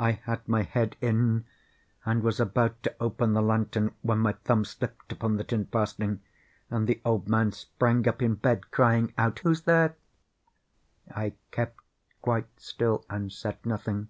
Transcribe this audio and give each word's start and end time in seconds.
I 0.00 0.10
had 0.24 0.48
my 0.48 0.62
head 0.64 0.96
in, 1.00 1.44
and 2.04 2.24
was 2.24 2.40
about 2.40 2.82
to 2.82 2.96
open 2.98 3.32
the 3.32 3.40
lantern, 3.40 3.94
when 4.02 4.18
my 4.18 4.32
thumb 4.32 4.64
slipped 4.64 5.12
upon 5.12 5.36
the 5.36 5.44
tin 5.44 5.66
fastening, 5.66 6.20
and 6.68 6.88
the 6.88 7.00
old 7.04 7.28
man 7.28 7.52
sprang 7.52 8.08
up 8.08 8.20
in 8.22 8.34
bed, 8.34 8.72
crying 8.72 9.12
out—"Who's 9.16 9.62
there?" 9.62 9.94
I 11.14 11.34
kept 11.52 11.78
quite 12.22 12.48
still 12.60 13.04
and 13.08 13.32
said 13.32 13.64
nothing. 13.64 14.08